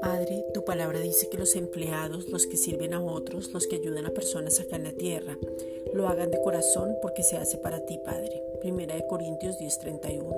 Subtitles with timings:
[0.00, 4.06] Padre, tu palabra dice que los empleados, los que sirven a otros, los que ayudan
[4.06, 5.36] a personas acá en la tierra,
[5.92, 8.42] lo hagan de corazón porque se hace para ti, Padre.
[8.60, 10.34] Primera de Corintios 10:31.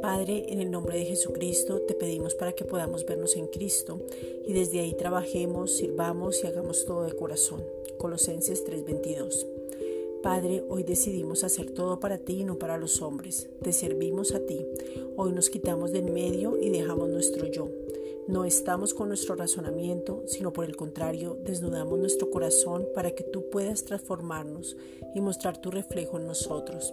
[0.00, 4.00] Padre, en el nombre de Jesucristo te pedimos para que podamos vernos en Cristo
[4.46, 7.62] y desde ahí trabajemos, sirvamos y hagamos todo de corazón.
[7.98, 9.59] Colosenses 3:22.
[10.22, 13.48] Padre, hoy decidimos hacer todo para ti y no para los hombres.
[13.62, 14.66] Te servimos a ti.
[15.16, 17.68] Hoy nos quitamos de en medio y dejamos nuestro yo.
[18.28, 23.48] No estamos con nuestro razonamiento, sino por el contrario, desnudamos nuestro corazón para que tú
[23.48, 24.76] puedas transformarnos
[25.14, 26.92] y mostrar tu reflejo en nosotros.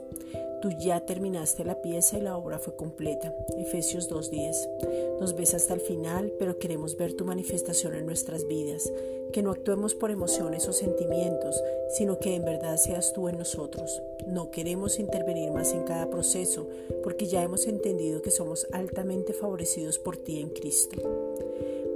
[0.62, 3.32] Tú ya terminaste la pieza y la obra fue completa.
[3.58, 5.20] Efesios 2.10.
[5.20, 8.92] Nos ves hasta el final, pero queremos ver tu manifestación en nuestras vidas.
[9.32, 11.62] Que no actuemos por emociones o sentimientos,
[11.96, 14.02] sino que en verdad seas tú en nosotros.
[14.26, 16.68] No queremos intervenir más en cada proceso,
[17.04, 21.02] porque ya hemos entendido que somos altamente favorecidos por ti en Cristo.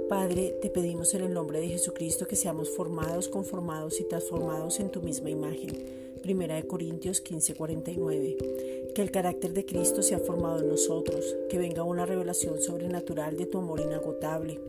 [0.08, 4.90] Padre, te pedimos en el nombre de Jesucristo que seamos formados, conformados y transformados en
[4.90, 6.01] tu misma imagen.
[6.22, 8.92] Primera de Corintios 15:49.
[8.94, 13.46] Que el carácter de Cristo sea formado en nosotros, que venga una revelación sobrenatural de
[13.46, 14.60] tu amor inagotable,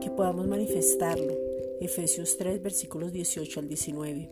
[0.00, 1.49] que podamos manifestarlo.
[1.80, 4.28] Efesios 3 versículos 18 al 19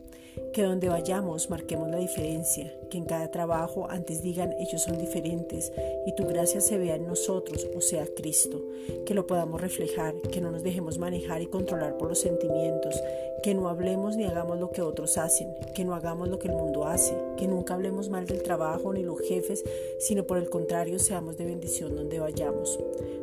[0.53, 5.73] que donde vayamos marquemos la diferencia, que en cada trabajo antes digan ellos son diferentes
[6.07, 8.63] y tu gracia se vea en nosotros, o sea, Cristo,
[9.07, 13.01] que lo podamos reflejar, que no nos dejemos manejar y controlar por los sentimientos,
[13.43, 16.55] que no hablemos ni hagamos lo que otros hacen, que no hagamos lo que el
[16.55, 19.65] mundo hace, que nunca hablemos mal del trabajo ni los jefes,
[19.99, 22.79] sino por el contrario seamos de bendición donde vayamos.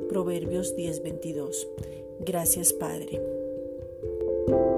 [0.10, 1.68] Proverbios 10:22.
[2.20, 3.45] Gracias Padre.
[4.48, 4.75] thank you